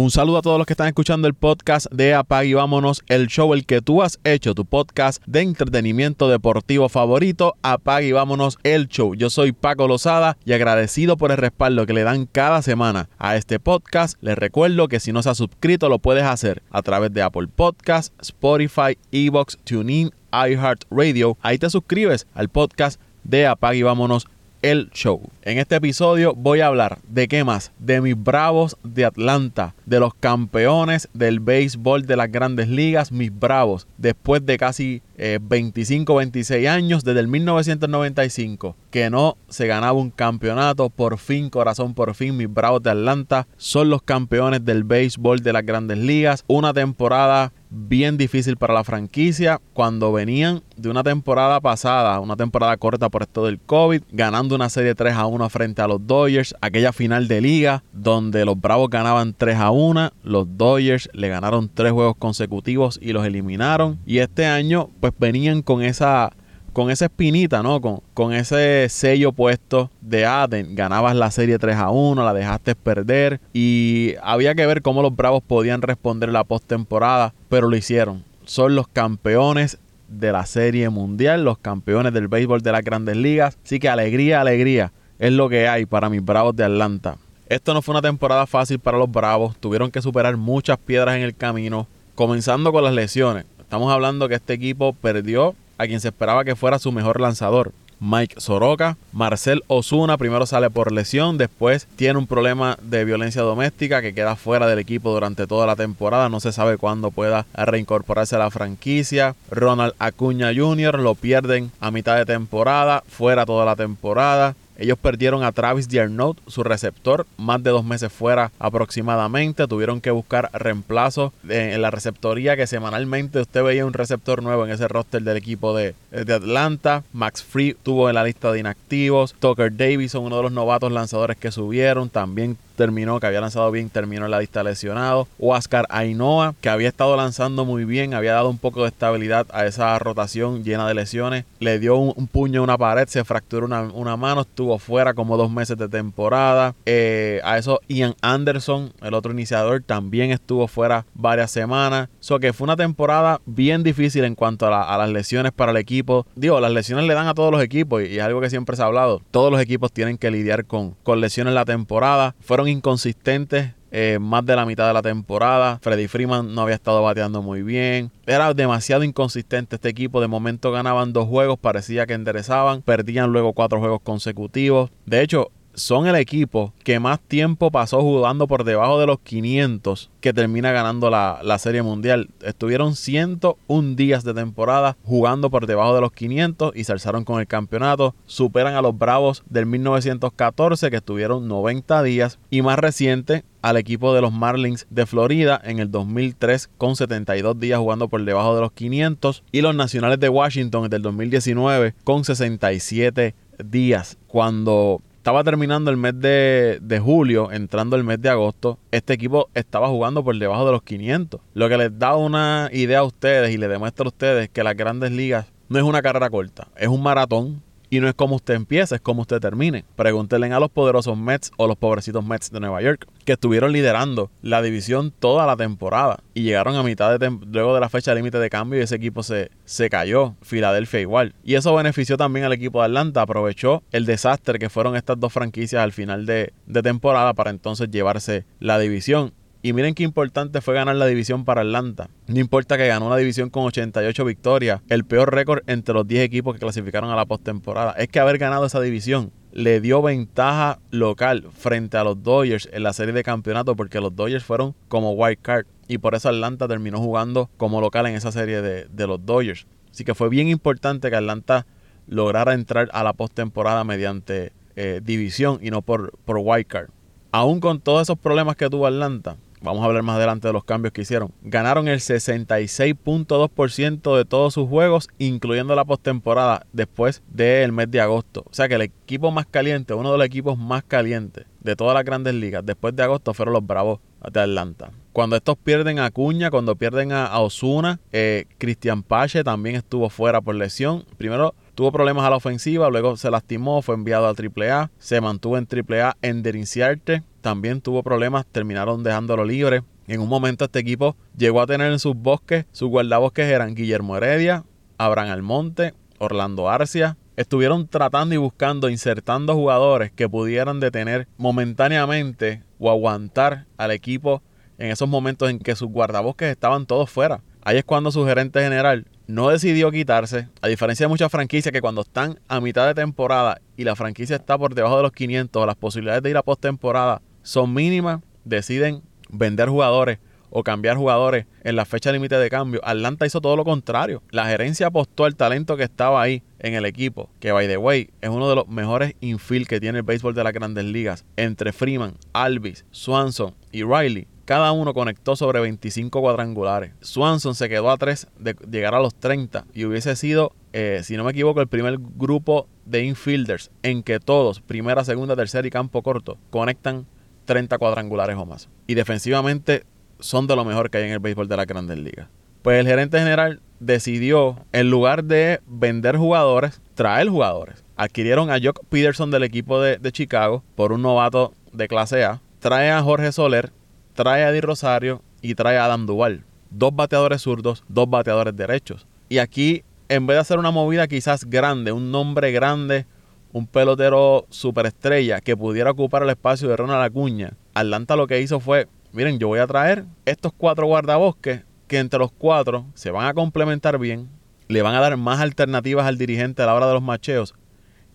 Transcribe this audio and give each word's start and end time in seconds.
Un 0.00 0.12
saludo 0.12 0.38
a 0.38 0.42
todos 0.42 0.58
los 0.58 0.66
que 0.68 0.74
están 0.74 0.86
escuchando 0.86 1.26
el 1.26 1.34
podcast 1.34 1.90
de 1.90 2.14
Apag 2.14 2.44
y 2.44 2.54
Vámonos, 2.54 3.02
el 3.08 3.26
show 3.26 3.52
el 3.52 3.66
que 3.66 3.82
tú 3.82 4.00
has 4.00 4.20
hecho, 4.22 4.54
tu 4.54 4.64
podcast 4.64 5.20
de 5.26 5.40
entretenimiento 5.40 6.28
deportivo 6.28 6.88
favorito, 6.88 7.56
Apag 7.62 8.04
y 8.04 8.12
Vámonos, 8.12 8.60
el 8.62 8.86
show. 8.86 9.16
Yo 9.16 9.28
soy 9.28 9.50
Paco 9.50 9.88
Lozada 9.88 10.38
y 10.44 10.52
agradecido 10.52 11.16
por 11.16 11.32
el 11.32 11.38
respaldo 11.38 11.84
que 11.84 11.94
le 11.94 12.04
dan 12.04 12.26
cada 12.26 12.62
semana 12.62 13.08
a 13.18 13.34
este 13.34 13.58
podcast. 13.58 14.16
Les 14.20 14.38
recuerdo 14.38 14.86
que 14.86 15.00
si 15.00 15.10
no 15.10 15.20
se 15.20 15.30
ha 15.30 15.34
suscrito 15.34 15.88
lo 15.88 15.98
puedes 15.98 16.22
hacer 16.22 16.62
a 16.70 16.82
través 16.82 17.12
de 17.12 17.22
Apple 17.22 17.48
Podcasts, 17.48 18.14
Spotify, 18.20 18.96
Evox, 19.10 19.58
TuneIn, 19.64 20.12
iHeartRadio. 20.30 21.36
Ahí 21.42 21.58
te 21.58 21.68
suscribes 21.70 22.28
al 22.34 22.48
podcast 22.50 23.00
de 23.24 23.48
Apag 23.48 23.74
y 23.74 23.82
Vámonos, 23.82 24.28
el 24.62 24.90
show. 24.90 25.22
En 25.42 25.58
este 25.58 25.76
episodio 25.76 26.34
voy 26.34 26.60
a 26.60 26.66
hablar 26.66 26.98
de 27.08 27.28
qué 27.28 27.44
más, 27.44 27.72
de 27.78 28.00
mis 28.00 28.22
Bravos 28.22 28.76
de 28.82 29.04
Atlanta, 29.04 29.74
de 29.86 30.00
los 30.00 30.14
campeones 30.14 31.08
del 31.14 31.40
béisbol 31.40 32.06
de 32.06 32.16
las 32.16 32.30
grandes 32.30 32.68
ligas, 32.68 33.12
mis 33.12 33.36
Bravos, 33.36 33.86
después 33.96 34.44
de 34.44 34.58
casi 34.58 35.02
25, 35.16 36.12
eh, 36.12 36.16
26 36.16 36.68
años, 36.68 37.04
desde 37.04 37.20
el 37.20 37.28
1995, 37.28 38.76
que 38.90 39.10
no 39.10 39.36
se 39.48 39.66
ganaba 39.66 39.92
un 39.92 40.10
campeonato, 40.10 40.90
por 40.90 41.18
fin, 41.18 41.50
corazón, 41.50 41.94
por 41.94 42.14
fin, 42.14 42.36
mis 42.36 42.52
Bravos 42.52 42.82
de 42.82 42.90
Atlanta 42.90 43.48
son 43.56 43.90
los 43.90 44.02
campeones 44.02 44.64
del 44.64 44.84
béisbol 44.84 45.40
de 45.40 45.52
las 45.52 45.64
grandes 45.64 45.98
ligas, 45.98 46.44
una 46.46 46.72
temporada 46.72 47.52
bien 47.70 48.16
difícil 48.16 48.56
para 48.56 48.74
la 48.74 48.84
franquicia 48.84 49.60
cuando 49.72 50.12
venían 50.12 50.62
de 50.76 50.88
una 50.88 51.02
temporada 51.02 51.60
pasada, 51.60 52.20
una 52.20 52.36
temporada 52.36 52.76
corta 52.76 53.08
por 53.08 53.22
esto 53.22 53.44
del 53.44 53.58
COVID, 53.60 54.02
ganando 54.12 54.54
una 54.54 54.68
serie 54.68 54.94
3 54.94 55.14
a 55.14 55.26
1 55.26 55.48
frente 55.48 55.82
a 55.82 55.88
los 55.88 56.06
Dodgers, 56.06 56.54
aquella 56.60 56.92
final 56.92 57.28
de 57.28 57.40
liga 57.40 57.82
donde 57.92 58.44
los 58.44 58.60
Bravos 58.60 58.90
ganaban 58.90 59.34
3 59.36 59.56
a 59.56 59.70
1, 59.70 60.10
los 60.22 60.56
Dodgers 60.56 61.08
le 61.12 61.28
ganaron 61.28 61.70
3 61.72 61.92
juegos 61.92 62.16
consecutivos 62.18 62.98
y 63.02 63.12
los 63.12 63.26
eliminaron 63.26 63.98
y 64.06 64.18
este 64.18 64.46
año 64.46 64.90
pues 65.00 65.12
venían 65.18 65.62
con 65.62 65.82
esa 65.82 66.32
con 66.72 66.90
esa 66.90 67.06
espinita, 67.06 67.62
¿no? 67.62 67.80
Con, 67.80 68.00
con 68.14 68.32
ese 68.32 68.88
sello 68.88 69.32
puesto 69.32 69.90
de 70.00 70.26
Aden. 70.26 70.74
Ganabas 70.74 71.16
la 71.16 71.30
serie 71.30 71.58
3 71.58 71.76
a 71.76 71.90
1, 71.90 72.24
la 72.24 72.34
dejaste 72.34 72.74
perder. 72.74 73.40
Y 73.52 74.14
había 74.22 74.54
que 74.54 74.66
ver 74.66 74.82
cómo 74.82 75.02
los 75.02 75.14
Bravos 75.14 75.42
podían 75.46 75.82
responder 75.82 76.30
la 76.30 76.44
postemporada, 76.44 77.34
pero 77.48 77.68
lo 77.68 77.76
hicieron. 77.76 78.24
Son 78.44 78.74
los 78.74 78.88
campeones 78.88 79.78
de 80.08 80.32
la 80.32 80.46
serie 80.46 80.88
mundial, 80.88 81.44
los 81.44 81.58
campeones 81.58 82.12
del 82.12 82.28
béisbol 82.28 82.62
de 82.62 82.72
las 82.72 82.82
grandes 82.82 83.16
ligas. 83.16 83.58
Así 83.64 83.78
que 83.78 83.88
alegría, 83.88 84.40
alegría 84.40 84.92
es 85.18 85.32
lo 85.32 85.48
que 85.48 85.68
hay 85.68 85.86
para 85.86 86.08
mis 86.08 86.24
Bravos 86.24 86.56
de 86.56 86.64
Atlanta. 86.64 87.16
Esto 87.48 87.74
no 87.74 87.82
fue 87.82 87.94
una 87.94 88.02
temporada 88.02 88.46
fácil 88.46 88.78
para 88.78 88.98
los 88.98 89.10
Bravos. 89.10 89.56
Tuvieron 89.58 89.90
que 89.90 90.02
superar 90.02 90.36
muchas 90.36 90.78
piedras 90.78 91.16
en 91.16 91.22
el 91.22 91.34
camino, 91.34 91.86
comenzando 92.14 92.72
con 92.72 92.84
las 92.84 92.94
lesiones. 92.94 93.46
Estamos 93.58 93.92
hablando 93.92 94.28
que 94.28 94.36
este 94.36 94.54
equipo 94.54 94.92
perdió 94.92 95.54
a 95.78 95.86
quien 95.86 96.00
se 96.00 96.08
esperaba 96.08 96.44
que 96.44 96.56
fuera 96.56 96.78
su 96.78 96.92
mejor 96.92 97.20
lanzador. 97.20 97.72
Mike 98.00 98.40
Soroka. 98.40 98.96
Marcel 99.12 99.62
Osuna 99.66 100.16
primero 100.18 100.46
sale 100.46 100.70
por 100.70 100.92
lesión, 100.92 101.38
después 101.38 101.86
tiene 101.96 102.18
un 102.18 102.26
problema 102.26 102.78
de 102.82 103.04
violencia 103.04 103.42
doméstica 103.42 104.02
que 104.02 104.14
queda 104.14 104.36
fuera 104.36 104.66
del 104.66 104.78
equipo 104.78 105.12
durante 105.12 105.46
toda 105.46 105.66
la 105.66 105.76
temporada. 105.76 106.28
No 106.28 106.40
se 106.40 106.52
sabe 106.52 106.76
cuándo 106.76 107.10
pueda 107.10 107.46
reincorporarse 107.54 108.36
a 108.36 108.40
la 108.40 108.50
franquicia. 108.50 109.34
Ronald 109.50 109.94
Acuña 109.98 110.52
Jr. 110.54 110.98
lo 111.00 111.14
pierden 111.14 111.72
a 111.80 111.90
mitad 111.90 112.16
de 112.16 112.26
temporada, 112.26 113.02
fuera 113.08 113.46
toda 113.46 113.64
la 113.64 113.76
temporada. 113.76 114.54
Ellos 114.78 114.96
perdieron 114.96 115.42
a 115.42 115.50
Travis 115.50 115.88
Diarnaud, 115.88 116.36
su 116.46 116.62
receptor, 116.62 117.26
más 117.36 117.60
de 117.64 117.70
dos 117.70 117.84
meses 117.84 118.12
fuera 118.12 118.52
aproximadamente. 118.60 119.66
Tuvieron 119.66 120.00
que 120.00 120.12
buscar 120.12 120.50
reemplazo 120.52 121.32
en 121.48 121.82
la 121.82 121.90
receptoría 121.90 122.56
que 122.56 122.68
semanalmente 122.68 123.40
usted 123.40 123.64
veía 123.64 123.84
un 123.84 123.92
receptor 123.92 124.40
nuevo 124.40 124.64
en 124.64 124.70
ese 124.70 124.86
roster 124.86 125.22
del 125.22 125.36
equipo 125.36 125.76
de, 125.76 125.96
de 126.12 126.32
Atlanta. 126.32 127.02
Max 127.12 127.42
Free 127.42 127.76
tuvo 127.82 128.08
en 128.08 128.14
la 128.14 128.22
lista 128.22 128.52
de 128.52 128.60
inactivos. 128.60 129.34
Tucker 129.40 129.76
Davison, 129.76 130.24
uno 130.24 130.36
de 130.36 130.42
los 130.44 130.52
novatos 130.52 130.92
lanzadores 130.92 131.36
que 131.36 131.50
subieron, 131.50 132.08
también 132.08 132.56
terminó, 132.78 133.18
que 133.18 133.26
había 133.26 133.40
lanzado 133.40 133.70
bien, 133.72 133.90
terminó 133.90 134.24
en 134.24 134.30
la 134.30 134.38
lista 134.38 134.62
lesionado. 134.62 135.26
Oscar 135.38 135.84
Ainoa, 135.90 136.54
que 136.60 136.70
había 136.70 136.88
estado 136.88 137.16
lanzando 137.16 137.64
muy 137.64 137.84
bien, 137.84 138.14
había 138.14 138.34
dado 138.34 138.48
un 138.48 138.56
poco 138.56 138.82
de 138.82 138.88
estabilidad 138.88 139.46
a 139.52 139.66
esa 139.66 139.98
rotación 139.98 140.62
llena 140.62 140.86
de 140.86 140.94
lesiones. 140.94 141.44
Le 141.58 141.80
dio 141.80 141.96
un, 141.96 142.28
puño 142.28 142.60
a 142.60 142.64
una 142.64 142.78
pared, 142.78 143.08
se 143.08 143.24
fracturó 143.24 143.66
una, 143.66 144.16
mano, 144.16 144.42
estuvo 144.42 144.78
fuera 144.78 145.12
como 145.12 145.36
dos 145.36 145.50
meses 145.50 145.76
de 145.76 145.88
temporada. 145.88 146.74
Eh, 146.86 147.40
a 147.42 147.58
eso 147.58 147.80
Ian 147.88 148.14
Anderson, 148.22 148.92
el 149.02 149.14
otro 149.14 149.32
iniciador, 149.32 149.82
también 149.84 150.30
estuvo 150.30 150.68
fuera 150.68 151.04
varias 151.14 151.50
semanas. 151.50 152.08
So 152.20 152.38
que 152.38 152.52
fue 152.52 152.66
una 152.66 152.76
temporada 152.76 153.40
bien 153.44 153.82
difícil 153.82 154.22
en 154.22 154.36
cuanto 154.36 154.66
a, 154.66 154.96
las 154.96 155.10
lesiones 155.10 155.50
para 155.50 155.72
el 155.72 155.78
equipo. 155.78 156.26
Digo, 156.36 156.60
las 156.60 156.70
lesiones 156.70 157.06
le 157.06 157.14
dan 157.14 157.26
a 157.26 157.34
todos 157.34 157.50
los 157.50 157.60
equipos 157.60 158.02
y, 158.02 158.18
es 158.18 158.22
algo 158.22 158.40
que 158.40 158.50
siempre 158.50 158.76
se 158.76 158.82
ha 158.82 158.86
hablado. 158.86 159.20
Todos 159.32 159.50
los 159.50 159.60
equipos 159.60 159.90
tienen 159.90 160.16
que 160.16 160.30
lidiar 160.30 160.64
con, 160.64 160.94
con 161.02 161.20
lesiones 161.20 161.54
la 161.54 161.64
temporada. 161.64 162.36
Fueron 162.40 162.67
inconsistentes 162.68 163.72
eh, 163.90 164.18
más 164.20 164.44
de 164.44 164.54
la 164.54 164.66
mitad 164.66 164.86
de 164.86 164.92
la 164.92 165.02
temporada. 165.02 165.78
Freddy 165.82 166.08
Freeman 166.08 166.54
no 166.54 166.62
había 166.62 166.74
estado 166.74 167.02
bateando 167.02 167.42
muy 167.42 167.62
bien. 167.62 168.10
Era 168.26 168.52
demasiado 168.52 169.02
inconsistente 169.02 169.76
este 169.76 169.88
equipo. 169.88 170.20
De 170.20 170.28
momento 170.28 170.70
ganaban 170.72 171.12
dos 171.12 171.26
juegos, 171.26 171.58
parecía 171.58 172.06
que 172.06 172.14
enderezaban. 172.14 172.82
Perdían 172.82 173.32
luego 173.32 173.54
cuatro 173.54 173.80
juegos 173.80 174.00
consecutivos. 174.02 174.90
De 175.06 175.22
hecho, 175.22 175.50
son 175.78 176.06
el 176.06 176.16
equipo 176.16 176.72
que 176.84 177.00
más 177.00 177.20
tiempo 177.20 177.70
pasó 177.70 178.00
jugando 178.00 178.46
por 178.46 178.64
debajo 178.64 178.98
de 179.00 179.06
los 179.06 179.20
500 179.20 180.10
que 180.20 180.32
termina 180.32 180.72
ganando 180.72 181.10
la, 181.10 181.58
Serie 181.58 181.82
Mundial. 181.82 182.28
Estuvieron 182.42 182.94
101 182.94 183.96
días 183.96 184.24
de 184.24 184.34
temporada 184.34 184.96
jugando 185.04 185.50
por 185.50 185.66
debajo 185.66 185.94
de 185.94 186.00
los 186.00 186.12
500 186.12 186.76
y 186.76 186.84
se 186.84 186.92
alzaron 186.92 187.24
con 187.24 187.40
el 187.40 187.46
campeonato. 187.46 188.14
Superan 188.26 188.74
a 188.74 188.82
los 188.82 188.96
Bravos 188.96 189.42
del 189.48 189.66
1914 189.66 190.90
que 190.90 190.96
estuvieron 190.96 191.48
90 191.48 192.02
días 192.02 192.38
y 192.50 192.62
más 192.62 192.78
reciente 192.78 193.44
al 193.62 193.76
equipo 193.76 194.14
de 194.14 194.20
los 194.20 194.32
Marlins 194.32 194.86
de 194.90 195.06
Florida 195.06 195.60
en 195.64 195.78
el 195.78 195.90
2003 195.90 196.70
con 196.78 196.94
72 196.94 197.58
días 197.58 197.80
jugando 197.80 198.08
por 198.08 198.24
debajo 198.24 198.54
de 198.54 198.60
los 198.60 198.72
500 198.72 199.42
y 199.50 199.60
los 199.62 199.74
Nacionales 199.74 200.20
de 200.20 200.28
Washington 200.28 200.88
del 200.88 201.02
2019 201.02 201.94
con 202.04 202.24
67 202.24 203.34
días 203.64 204.16
cuando 204.28 205.00
estaba 205.28 205.44
terminando 205.44 205.90
el 205.90 205.98
mes 205.98 206.18
de, 206.18 207.02
julio, 207.04 207.52
entrando 207.52 207.96
el 207.96 208.02
mes 208.02 208.18
de 208.22 208.30
agosto, 208.30 208.78
este 208.90 209.12
equipo 209.12 209.50
estaba 209.52 209.86
jugando 209.88 210.24
por 210.24 210.34
debajo 210.38 210.64
de 210.64 210.72
los 210.72 210.82
500. 210.82 211.38
Lo 211.52 211.68
que 211.68 211.76
les 211.76 211.98
da 211.98 212.16
una 212.16 212.70
idea 212.72 213.00
a 213.00 213.04
ustedes 213.04 213.50
y 213.50 213.58
les 213.58 213.68
demuestra 213.68 214.06
a 214.06 214.08
ustedes 214.08 214.48
que 214.48 214.64
las 214.64 214.74
grandes 214.74 215.12
ligas 215.12 215.44
no 215.68 215.78
es 215.78 215.84
una 215.84 216.00
carrera 216.00 216.30
corta, 216.30 216.68
es 216.78 216.88
un 216.88 217.02
maratón 217.02 217.60
y 217.90 218.00
no 218.00 218.08
es 218.08 218.14
como 218.14 218.36
usted 218.36 218.54
empieza, 218.54 218.96
es 218.96 219.00
como 219.00 219.22
usted 219.22 219.40
termine. 219.40 219.84
Pregúntenle 219.96 220.48
a 220.52 220.60
los 220.60 220.70
poderosos 220.70 221.16
Mets 221.16 221.50
o 221.56 221.66
los 221.66 221.76
pobrecitos 221.76 222.24
Mets 222.24 222.50
de 222.50 222.60
Nueva 222.60 222.82
York, 222.82 223.06
que 223.24 223.32
estuvieron 223.32 223.72
liderando 223.72 224.30
la 224.42 224.62
división 224.62 225.12
toda 225.18 225.46
la 225.46 225.56
temporada 225.56 226.20
y 226.34 226.42
llegaron 226.42 226.76
a 226.76 226.82
mitad 226.82 227.18
de 227.18 227.38
luego 227.46 227.74
de 227.74 227.80
la 227.80 227.88
fecha 227.88 228.14
límite 228.14 228.38
de 228.38 228.50
cambio 228.50 228.78
y 228.78 228.82
ese 228.82 228.96
equipo 228.96 229.22
se, 229.22 229.50
se 229.64 229.90
cayó. 229.90 230.34
Filadelfia 230.42 231.00
igual. 231.00 231.34
Y 231.44 231.54
eso 231.54 231.74
benefició 231.74 232.16
también 232.16 232.46
al 232.46 232.52
equipo 232.52 232.80
de 232.80 232.86
Atlanta. 232.86 233.22
Aprovechó 233.22 233.82
el 233.92 234.06
desastre 234.06 234.58
que 234.58 234.70
fueron 234.70 234.96
estas 234.96 235.18
dos 235.18 235.32
franquicias 235.32 235.82
al 235.82 235.92
final 235.92 236.26
de, 236.26 236.52
de 236.66 236.82
temporada 236.82 237.34
para 237.34 237.50
entonces 237.50 237.90
llevarse 237.90 238.44
la 238.60 238.78
división. 238.78 239.32
Y 239.60 239.72
miren 239.72 239.94
qué 239.94 240.04
importante 240.04 240.60
fue 240.60 240.74
ganar 240.74 240.94
la 240.94 241.06
división 241.06 241.44
para 241.44 241.62
Atlanta. 241.62 242.08
No 242.28 242.38
importa 242.38 242.76
que 242.76 242.86
ganó 242.86 243.06
una 243.06 243.16
división 243.16 243.50
con 243.50 243.64
88 243.64 244.24
victorias, 244.24 244.80
el 244.88 245.04
peor 245.04 245.34
récord 245.34 245.62
entre 245.66 245.94
los 245.94 246.06
10 246.06 246.22
equipos 246.22 246.54
que 246.54 246.60
clasificaron 246.60 247.10
a 247.10 247.16
la 247.16 247.26
postemporada. 247.26 247.92
Es 247.92 248.06
que 248.08 248.20
haber 248.20 248.38
ganado 248.38 248.66
esa 248.66 248.80
división 248.80 249.32
le 249.50 249.80
dio 249.80 250.00
ventaja 250.00 250.78
local 250.90 251.48
frente 251.52 251.96
a 251.96 252.04
los 252.04 252.22
Dodgers 252.22 252.68
en 252.72 252.84
la 252.84 252.92
serie 252.92 253.12
de 253.12 253.24
campeonato 253.24 253.74
porque 253.74 254.00
los 254.00 254.14
Dodgers 254.14 254.44
fueron 254.44 254.76
como 254.86 255.12
wild 255.12 255.38
card 255.42 255.66
y 255.88 255.98
por 255.98 256.14
eso 256.14 256.28
Atlanta 256.28 256.68
terminó 256.68 256.98
jugando 256.98 257.50
como 257.56 257.80
local 257.80 258.06
en 258.06 258.14
esa 258.14 258.30
serie 258.30 258.62
de, 258.62 259.06
los 259.06 259.24
Dodgers. 259.26 259.66
Así 259.90 260.04
que 260.04 260.14
fue 260.14 260.28
bien 260.28 260.48
importante 260.48 261.10
que 261.10 261.16
Atlanta 261.16 261.66
lograra 262.06 262.54
entrar 262.54 262.88
a 262.92 263.02
la 263.02 263.12
postemporada 263.14 263.82
mediante 263.82 264.52
eh, 264.76 265.00
división 265.02 265.58
y 265.62 265.70
no 265.70 265.82
por, 265.82 266.16
por 266.24 266.38
wild 266.38 266.66
card. 266.66 266.90
Aún 267.32 267.58
con 267.58 267.80
todos 267.80 268.02
esos 268.02 268.18
problemas 268.18 268.56
que 268.56 268.70
tuvo 268.70 268.86
Atlanta, 268.86 269.36
vamos 269.62 269.82
a 269.82 269.86
hablar 269.86 270.02
más 270.02 270.16
adelante 270.16 270.48
de 270.48 270.52
los 270.52 270.64
cambios 270.64 270.92
que 270.92 271.02
hicieron, 271.02 271.32
ganaron 271.42 271.88
el 271.88 272.00
66.2% 272.00 274.16
de 274.16 274.24
todos 274.24 274.54
sus 274.54 274.68
juegos, 274.68 275.08
incluyendo 275.18 275.74
la 275.74 275.84
postemporada 275.84 276.66
después 276.72 277.22
del 277.28 277.72
mes 277.72 277.90
de 277.90 278.00
agosto. 278.00 278.44
O 278.48 278.54
sea 278.54 278.68
que 278.68 278.74
el 278.74 278.82
equipo 278.82 279.30
más 279.30 279.46
caliente, 279.46 279.94
uno 279.94 280.12
de 280.12 280.18
los 280.18 280.26
equipos 280.26 280.58
más 280.58 280.84
calientes 280.84 281.46
de 281.60 281.76
todas 281.76 281.94
las 281.94 282.04
grandes 282.04 282.34
ligas 282.34 282.64
después 282.64 282.94
de 282.94 283.02
agosto 283.02 283.34
fueron 283.34 283.54
los 283.54 283.66
Bravos 283.66 284.00
de 284.32 284.40
Atlanta. 284.40 284.90
Cuando 285.12 285.36
estos 285.36 285.56
pierden 285.56 285.98
a 285.98 286.10
Cuña, 286.10 286.50
cuando 286.50 286.76
pierden 286.76 287.12
a, 287.12 287.38
Osuna, 287.40 287.98
eh, 288.12 288.44
Cristian 288.58 289.02
Pache 289.02 289.42
también 289.42 289.76
estuvo 289.76 290.10
fuera 290.10 290.40
por 290.40 290.54
lesión. 290.54 291.04
Primero 291.16 291.54
tuvo 291.74 291.90
problemas 291.92 292.24
a 292.24 292.30
la 292.30 292.36
ofensiva, 292.36 292.88
luego 292.90 293.16
se 293.16 293.30
lastimó, 293.30 293.82
fue 293.82 293.94
enviado 293.94 294.26
a 294.26 294.34
AAA, 294.34 294.90
se 294.98 295.20
mantuvo 295.20 295.58
en 295.58 295.66
AAA. 295.66 296.16
Ender 296.22 296.56
Inciarte 296.56 297.22
también 297.40 297.80
tuvo 297.80 298.02
problemas, 298.02 298.46
terminaron 298.46 299.02
dejándolo 299.02 299.44
libre. 299.44 299.82
En 300.06 300.20
un 300.20 300.28
momento 300.28 300.64
este 300.64 300.78
equipo 300.78 301.16
llegó 301.36 301.60
a 301.60 301.66
tener 301.66 301.92
en 301.92 301.98
sus 301.98 302.14
bosques, 302.14 302.66
sus 302.72 302.88
guardabosques 302.88 303.46
eran 303.46 303.74
Guillermo 303.74 304.16
Heredia, 304.16 304.64
Abraham 304.98 305.30
Almonte, 305.30 305.94
Orlando 306.18 306.68
Arcia, 306.68 307.16
estuvieron 307.36 307.86
tratando 307.86 308.34
y 308.34 308.38
buscando, 308.38 308.88
insertando 308.88 309.54
jugadores 309.54 310.10
que 310.10 310.28
pudieran 310.28 310.80
detener 310.80 311.28
momentáneamente 311.36 312.64
o 312.80 312.90
aguantar 312.90 313.66
al 313.76 313.92
equipo 313.92 314.42
en 314.78 314.90
esos 314.90 315.08
momentos 315.08 315.50
en 315.50 315.58
que 315.58 315.76
sus 315.76 315.88
guardabosques 315.88 316.50
estaban 316.50 316.86
todos 316.86 317.10
fuera. 317.10 317.42
Ahí 317.62 317.76
es 317.76 317.84
cuando 317.84 318.10
su 318.10 318.24
gerente 318.24 318.60
general 318.60 319.06
no 319.26 319.50
decidió 319.50 319.90
quitarse, 319.90 320.48
a 320.62 320.68
diferencia 320.68 321.04
de 321.04 321.08
muchas 321.08 321.30
franquicias 321.30 321.72
que 321.72 321.82
cuando 321.82 322.00
están 322.00 322.40
a 322.48 322.60
mitad 322.60 322.86
de 322.86 322.94
temporada 322.94 323.60
y 323.76 323.84
la 323.84 323.94
franquicia 323.94 324.36
está 324.36 324.56
por 324.56 324.74
debajo 324.74 324.96
de 324.96 325.02
los 325.02 325.12
500, 325.12 325.66
las 325.66 325.76
posibilidades 325.76 326.22
de 326.22 326.30
ir 326.30 326.36
a 326.38 326.42
postemporada 326.42 327.20
son 327.42 327.74
mínimas, 327.74 328.20
deciden 328.44 329.02
vender 329.28 329.68
jugadores 329.68 330.18
o 330.50 330.62
cambiar 330.62 330.96
jugadores 330.96 331.46
en 331.62 331.76
la 331.76 331.84
fecha 331.84 332.10
límite 332.10 332.36
de 332.36 332.48
cambio. 332.48 332.80
Atlanta 332.84 333.26
hizo 333.26 333.40
todo 333.40 333.56
lo 333.56 333.64
contrario. 333.64 334.22
La 334.30 334.46
gerencia 334.46 334.86
apostó 334.86 335.24
al 335.24 335.36
talento 335.36 335.76
que 335.76 335.82
estaba 335.82 336.22
ahí 336.22 336.42
en 336.58 336.74
el 336.74 336.86
equipo, 336.86 337.28
que 337.40 337.52
by 337.52 337.66
the 337.68 337.76
way 337.76 338.10
es 338.20 338.30
uno 338.30 338.48
de 338.48 338.56
los 338.56 338.68
mejores 338.68 339.14
infield 339.20 339.66
que 339.66 339.80
tiene 339.80 339.98
el 339.98 340.04
béisbol 340.04 340.34
de 340.34 340.44
las 340.44 340.52
grandes 340.52 340.84
ligas. 340.84 341.24
Entre 341.36 341.72
Freeman, 341.72 342.14
Alvis, 342.32 342.84
Swanson 342.90 343.54
y 343.72 343.82
Riley, 343.82 344.26
cada 344.48 344.72
uno 344.72 344.94
conectó 344.94 345.36
sobre 345.36 345.60
25 345.60 346.22
cuadrangulares. 346.22 346.92
Swanson 347.02 347.54
se 347.54 347.68
quedó 347.68 347.90
a 347.90 347.98
3 347.98 348.28
de 348.38 348.56
llegar 348.70 348.94
a 348.94 348.98
los 348.98 349.14
30 349.14 349.66
y 349.74 349.84
hubiese 349.84 350.16
sido, 350.16 350.52
eh, 350.72 351.02
si 351.04 351.18
no 351.18 351.24
me 351.24 351.32
equivoco, 351.32 351.60
el 351.60 351.68
primer 351.68 351.98
grupo 351.98 352.66
de 352.86 353.04
infielders 353.04 353.70
en 353.82 354.02
que 354.02 354.20
todos, 354.20 354.62
primera, 354.62 355.04
segunda, 355.04 355.36
tercera 355.36 355.68
y 355.68 355.70
campo 355.70 356.02
corto, 356.02 356.38
conectan 356.48 357.04
30 357.44 357.76
cuadrangulares 357.76 358.38
o 358.38 358.46
más. 358.46 358.70
Y 358.86 358.94
defensivamente 358.94 359.84
son 360.18 360.46
de 360.46 360.56
lo 360.56 360.64
mejor 360.64 360.88
que 360.88 360.96
hay 360.96 361.04
en 361.04 361.10
el 361.10 361.18
béisbol 361.18 361.46
de 361.46 361.56
la 361.58 361.66
grandes 361.66 361.98
ligas. 361.98 362.28
Pues 362.62 362.80
el 362.80 362.86
gerente 362.86 363.18
general 363.18 363.60
decidió, 363.80 364.64
en 364.72 364.88
lugar 364.88 365.24
de 365.24 365.60
vender 365.66 366.16
jugadores, 366.16 366.80
traer 366.94 367.28
jugadores. 367.28 367.84
Adquirieron 367.96 368.50
a 368.50 368.58
Jock 368.58 368.82
Peterson 368.88 369.30
del 369.30 369.42
equipo 369.42 369.78
de, 369.82 370.10
Chicago 370.10 370.64
por 370.74 370.92
un 370.92 371.02
novato 371.02 371.52
de 371.70 371.86
clase 371.86 372.24
A. 372.24 372.40
Trae 372.60 372.90
a 372.90 373.02
Jorge 373.02 373.30
Soler, 373.30 373.72
trae 374.18 374.42
a 374.42 374.50
Di 374.50 374.60
Rosario 374.60 375.22
y 375.42 375.54
trae 375.54 375.78
a 375.78 375.84
Adam 375.84 376.04
Duval. 376.04 376.42
Dos 376.70 376.92
bateadores 376.92 377.42
zurdos, 377.42 377.84
dos 377.86 378.10
bateadores 378.10 378.56
derechos. 378.56 379.06
Y 379.28 379.38
aquí, 379.38 379.84
en 380.08 380.26
vez 380.26 380.34
de 380.34 380.40
hacer 380.40 380.58
una 380.58 380.72
movida 380.72 381.06
quizás 381.06 381.44
grande, 381.44 381.92
un 381.92 382.10
nombre 382.10 382.50
grande, 382.50 383.06
un 383.52 383.68
pelotero 383.68 384.44
superestrella 384.50 385.40
que 385.40 385.56
pudiera 385.56 385.92
ocupar 385.92 386.24
el 386.24 386.30
espacio 386.30 386.68
de 386.68 386.76
Ronald 386.76 387.04
Acuña, 387.04 387.52
Atlanta 387.74 388.16
lo 388.16 388.26
que 388.26 388.40
hizo 388.40 388.58
fue 388.58 388.88
miren, 389.12 389.38
yo 389.38 389.46
voy 389.46 389.60
a 389.60 389.68
traer 389.68 390.04
estos 390.24 390.52
cuatro 390.52 390.88
guardabosques 390.88 391.62
que 391.86 391.98
entre 392.00 392.18
los 392.18 392.32
cuatro 392.32 392.86
se 392.94 393.12
van 393.12 393.26
a 393.26 393.34
complementar 393.34 394.00
bien, 394.00 394.28
le 394.66 394.82
van 394.82 394.96
a 394.96 395.00
dar 395.00 395.16
más 395.16 395.38
alternativas 395.38 396.06
al 396.06 396.18
dirigente 396.18 396.60
a 396.60 396.66
la 396.66 396.74
hora 396.74 396.88
de 396.88 396.94
los 396.94 397.02
macheos 397.02 397.54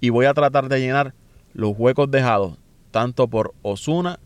y 0.02 0.10
voy 0.10 0.26
a 0.26 0.34
tratar 0.34 0.68
de 0.68 0.82
llenar 0.82 1.14
los 1.54 1.74
huecos 1.78 2.12
dejados 2.12 2.58
tanto 2.92 3.30
por 3.30 3.54
Osuna 3.62 4.20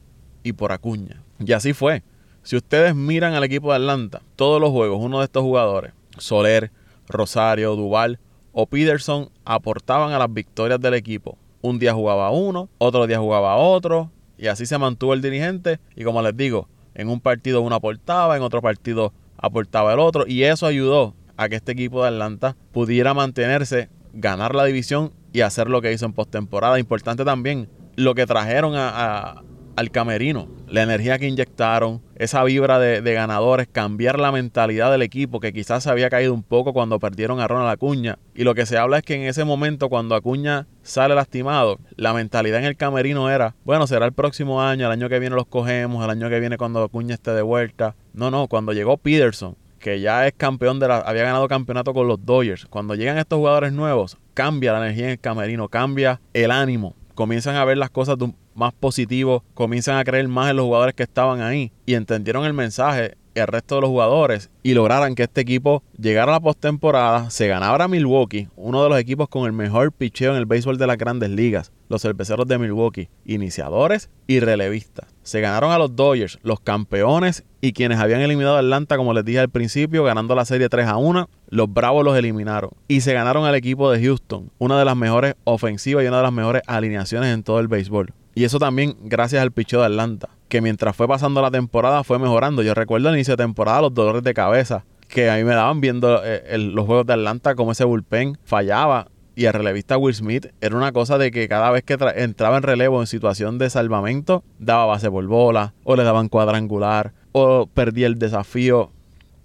y 0.47 0.53
por 0.53 0.71
Acuña. 0.71 1.23
Y 1.39 1.51
así 1.51 1.73
fue. 1.73 2.03
Si 2.43 2.55
ustedes 2.55 2.95
miran 2.95 3.33
al 3.33 3.43
equipo 3.43 3.71
de 3.71 3.77
Atlanta, 3.77 4.21
todos 4.35 4.61
los 4.61 4.71
juegos, 4.71 4.99
uno 5.01 5.19
de 5.19 5.25
estos 5.25 5.43
jugadores, 5.43 5.93
Soler, 6.17 6.71
Rosario, 7.07 7.75
Duval 7.75 8.19
o 8.53 8.65
Peterson, 8.65 9.29
aportaban 9.43 10.13
a 10.13 10.19
las 10.19 10.33
victorias 10.33 10.79
del 10.79 10.93
equipo. 10.93 11.37
Un 11.61 11.79
día 11.79 11.93
jugaba 11.93 12.31
uno, 12.31 12.69
otro 12.77 13.05
día 13.05 13.19
jugaba 13.19 13.57
otro, 13.57 14.11
y 14.37 14.47
así 14.47 14.65
se 14.65 14.77
mantuvo 14.77 15.13
el 15.13 15.21
dirigente. 15.21 15.79
Y 15.95 16.03
como 16.03 16.21
les 16.21 16.35
digo, 16.37 16.69
en 16.95 17.09
un 17.09 17.19
partido 17.19 17.61
uno 17.61 17.75
aportaba, 17.75 18.37
en 18.37 18.43
otro 18.43 18.61
partido 18.61 19.13
aportaba 19.35 19.93
el 19.93 19.99
otro. 19.99 20.25
Y 20.27 20.43
eso 20.43 20.65
ayudó 20.65 21.15
a 21.35 21.49
que 21.49 21.55
este 21.55 21.73
equipo 21.73 22.01
de 22.01 22.09
Atlanta 22.09 22.55
pudiera 22.71 23.13
mantenerse, 23.13 23.89
ganar 24.13 24.55
la 24.55 24.65
división 24.65 25.11
y 25.33 25.41
hacer 25.41 25.69
lo 25.69 25.81
que 25.81 25.91
hizo 25.91 26.05
en 26.05 26.13
postemporada. 26.13 26.79
Importante 26.79 27.25
también 27.25 27.69
lo 27.95 28.15
que 28.15 28.25
trajeron 28.25 28.73
a, 28.75 29.43
al 29.77 29.91
camerino, 29.91 30.47
la 30.67 30.81
energía 30.81 31.19
que 31.19 31.27
inyectaron, 31.27 32.01
esa 32.15 32.43
vibra 32.43 32.79
de, 32.79 33.13
ganadores, 33.13 33.67
cambiar 33.71 34.19
la 34.19 34.31
mentalidad 34.31 34.91
del 34.91 35.03
equipo 35.03 35.39
que 35.39 35.53
quizás 35.53 35.83
se 35.83 35.91
había 35.91 36.09
caído 36.09 36.33
un 36.33 36.41
poco 36.41 36.73
cuando 36.73 36.97
perdieron 36.99 37.39
a 37.39 37.47
Ronald 37.47 37.69
Acuña. 37.69 38.17
Y 38.33 38.43
lo 38.43 38.55
que 38.55 38.65
se 38.65 38.79
habla 38.79 38.97
es 38.97 39.03
que 39.03 39.13
en 39.13 39.21
ese 39.21 39.45
momento 39.45 39.87
cuando 39.87 40.15
Acuña 40.15 40.65
sale 40.81 41.13
lastimado, 41.13 41.77
la 41.95 42.11
mentalidad 42.13 42.57
en 42.57 42.65
el 42.65 42.75
camerino 42.75 43.29
era, 43.29 43.53
bueno, 43.65 43.85
será 43.85 44.07
el 44.07 44.13
próximo 44.13 44.63
año, 44.63 44.87
el 44.87 44.91
año 44.91 45.09
que 45.09 45.19
viene 45.19 45.35
los 45.35 45.45
cogemos, 45.45 46.03
el 46.03 46.09
año 46.09 46.27
que 46.27 46.39
viene 46.39 46.57
cuando 46.57 46.81
Acuña 46.81 47.13
esté 47.13 47.31
de 47.33 47.43
vuelta. 47.43 47.95
No, 48.13 48.31
no, 48.31 48.47
cuando 48.47 48.73
llegó 48.73 48.97
Peterson, 48.97 49.55
que 49.77 50.01
ya 50.01 50.25
es 50.25 50.33
campeón 50.35 50.79
de 50.79 50.87
la, 50.87 50.97
había 50.97 51.21
ganado 51.21 51.47
campeonato 51.47 51.93
con 51.93 52.07
los 52.07 52.25
Dodgers, 52.25 52.65
cuando 52.65 52.95
llegan 52.95 53.19
estos 53.19 53.37
jugadores 53.37 53.73
nuevos, 53.73 54.17
cambia 54.33 54.73
la 54.73 54.79
energía 54.79 55.05
en 55.05 55.11
el 55.11 55.19
camerino, 55.19 55.69
cambia 55.69 56.19
el 56.33 56.49
ánimo, 56.49 56.95
comienzan 57.13 57.55
a 57.57 57.65
ver 57.65 57.77
las 57.77 57.91
cosas 57.91 58.17
de 58.17 58.25
un 58.25 58.46
más 58.57 58.73
positivo, 58.73 59.43
comienzan 59.53 59.97
a 59.97 60.03
creer 60.03 60.27
más 60.27 60.49
en 60.49 60.57
los 60.57 60.65
jugadores 60.65 60.95
que 60.95 61.03
estaban 61.03 61.41
ahí 61.41 61.71
y 61.85 61.93
entendieron 61.93 62.43
el 62.43 62.53
mensaje 62.53 63.15
el 63.41 63.47
resto 63.47 63.75
de 63.75 63.81
los 63.81 63.89
jugadores 63.89 64.49
y 64.63 64.73
lograran 64.73 65.15
que 65.15 65.23
este 65.23 65.41
equipo 65.41 65.83
llegara 65.97 66.31
a 66.31 66.35
la 66.35 66.39
postemporada, 66.39 67.29
se 67.29 67.47
ganara 67.47 67.87
Milwaukee, 67.87 68.47
uno 68.55 68.83
de 68.83 68.89
los 68.89 68.99
equipos 68.99 69.29
con 69.29 69.45
el 69.45 69.53
mejor 69.53 69.91
picheo 69.91 70.31
en 70.31 70.37
el 70.37 70.45
béisbol 70.45 70.77
de 70.77 70.87
las 70.87 70.97
grandes 70.97 71.29
ligas, 71.29 71.71
los 71.89 72.01
cerveceros 72.01 72.47
de 72.47 72.57
Milwaukee, 72.57 73.09
iniciadores 73.25 74.09
y 74.27 74.39
relevistas. 74.39 75.13
Se 75.23 75.41
ganaron 75.41 75.71
a 75.71 75.77
los 75.77 75.95
Dodgers, 75.95 76.39
los 76.41 76.59
campeones 76.59 77.43
y 77.61 77.73
quienes 77.73 77.99
habían 77.99 78.21
eliminado 78.21 78.55
a 78.55 78.59
Atlanta, 78.59 78.97
como 78.97 79.13
les 79.13 79.25
dije 79.25 79.39
al 79.39 79.49
principio, 79.49 80.03
ganando 80.03 80.35
la 80.35 80.45
serie 80.45 80.69
3 80.69 80.87
a 80.87 80.97
1. 80.97 81.29
Los 81.49 81.73
Bravos 81.73 82.03
los 82.03 82.17
eliminaron 82.17 82.71
y 82.87 83.01
se 83.01 83.13
ganaron 83.13 83.45
al 83.45 83.55
equipo 83.55 83.91
de 83.91 84.01
Houston, 84.03 84.51
una 84.57 84.79
de 84.79 84.85
las 84.85 84.95
mejores 84.95 85.35
ofensivas 85.43 86.03
y 86.03 86.07
una 86.07 86.17
de 86.17 86.23
las 86.23 86.33
mejores 86.33 86.61
alineaciones 86.67 87.33
en 87.33 87.43
todo 87.43 87.59
el 87.59 87.67
béisbol. 87.67 88.13
Y 88.37 88.43
eso 88.43 88.59
también 88.59 88.95
gracias 89.01 89.41
al 89.41 89.51
picheo 89.51 89.79
de 89.79 89.87
Atlanta, 89.87 90.29
que 90.47 90.61
mientras 90.61 90.95
fue 90.95 91.07
pasando 91.07 91.41
la 91.41 91.49
temporada 91.49 92.03
fue 92.03 92.19
mejorando. 92.19 92.61
Yo 92.61 92.75
recuerdo 92.75 93.09
al 93.09 93.15
inicio 93.15 93.35
de 93.35 93.43
temporada 93.43 93.81
los 93.81 93.95
dolores 93.95 94.21
de 94.21 94.35
cabeza 94.35 94.85
que 95.07 95.31
a 95.31 95.37
mí 95.37 95.43
me 95.43 95.55
daban 95.55 95.81
viendo 95.81 96.21
eh, 96.23 96.55
los 96.59 96.85
juegos 96.85 97.07
de 97.07 97.13
Atlanta, 97.13 97.55
como 97.55 97.71
ese 97.71 97.83
bullpen 97.83 98.37
fallaba. 98.43 99.07
Y 99.33 99.45
el 99.45 99.53
relevista 99.53 99.97
Will 99.97 100.13
Smith 100.13 100.49
era 100.61 100.75
una 100.75 100.91
cosa 100.91 101.17
de 101.17 101.31
que 101.31 101.47
cada 101.47 101.71
vez 101.71 101.81
que 101.81 101.97
entraba 102.17 102.57
en 102.57 102.61
relevo 102.61 103.01
en 103.01 103.07
situación 103.07 103.57
de 103.57 103.71
salvamento, 103.71 104.43
daba 104.59 104.85
base 104.85 105.09
por 105.09 105.25
bola, 105.25 105.73
o 105.83 105.95
le 105.95 106.03
daban 106.03 106.29
cuadrangular, 106.29 107.13
o 107.31 107.65
perdía 107.65 108.05
el 108.05 108.19
desafío. 108.19 108.91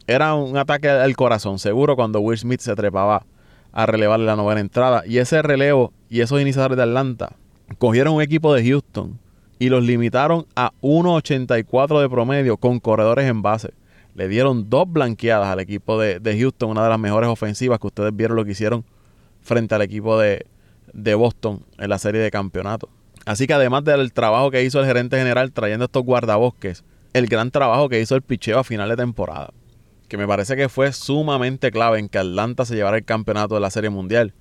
Era 0.06 0.34
un 0.34 0.58
ataque 0.58 0.90
al 0.90 1.16
corazón, 1.16 1.58
seguro, 1.58 1.96
cuando 1.96 2.20
Will 2.20 2.36
Smith 2.36 2.60
se 2.60 2.74
trepaba 2.74 3.24
a 3.72 3.86
relevarle 3.86 4.26
la 4.26 4.36
novena 4.36 4.60
entrada. 4.60 5.02
Y 5.06 5.16
ese 5.16 5.40
relevo 5.40 5.94
y 6.10 6.20
esos 6.20 6.42
iniciadores 6.42 6.76
de 6.76 6.82
Atlanta 6.82 7.36
cogieron 7.78 8.14
un 8.14 8.22
equipo 8.22 8.54
de 8.54 8.68
Houston 8.68 9.18
y 9.58 9.68
los 9.68 9.84
limitaron 9.84 10.46
a 10.56 10.72
1.84 10.82 12.00
de 12.00 12.08
promedio 12.08 12.56
con 12.56 12.80
corredores 12.80 13.28
en 13.28 13.42
base. 13.42 13.72
Le 14.14 14.28
dieron 14.28 14.68
dos 14.68 14.90
blanqueadas 14.90 15.48
al 15.48 15.60
equipo 15.60 15.98
de, 15.98 16.38
Houston, 16.38 16.70
una 16.70 16.84
de 16.84 16.90
las 16.90 16.98
mejores 16.98 17.28
ofensivas 17.28 17.78
que 17.78 17.86
ustedes 17.86 18.14
vieron 18.14 18.36
lo 18.36 18.44
que 18.44 18.50
hicieron 18.50 18.84
frente 19.40 19.74
al 19.74 19.82
equipo 19.82 20.18
de, 20.18 20.46
de 20.92 21.14
Boston 21.14 21.64
en 21.78 21.88
la 21.88 21.98
serie 21.98 22.20
de 22.20 22.30
campeonato. 22.30 22.88
Así 23.24 23.46
que 23.46 23.54
además 23.54 23.84
del 23.84 24.12
trabajo 24.12 24.50
que 24.50 24.64
hizo 24.64 24.80
el 24.80 24.86
gerente 24.86 25.16
general 25.16 25.52
trayendo 25.52 25.84
estos 25.84 26.02
guardabosques, 26.02 26.84
el 27.12 27.26
gran 27.26 27.50
trabajo 27.50 27.88
que 27.88 28.00
hizo 28.00 28.16
el 28.16 28.22
picheo 28.22 28.58
a 28.58 28.64
final 28.64 28.88
de 28.88 28.96
temporada, 28.96 29.50
que 30.08 30.16
me 30.16 30.26
parece 30.26 30.56
que 30.56 30.68
fue 30.68 30.92
sumamente 30.92 31.70
clave 31.70 31.98
en 31.98 32.08
que 32.08 32.18
Atlanta 32.18 32.64
se 32.64 32.74
llevara 32.74 32.96
el 32.96 33.04
campeonato 33.04 33.54
de 33.54 33.60
la 33.60 33.70
Serie 33.70 33.90
Mundial. 33.90 34.34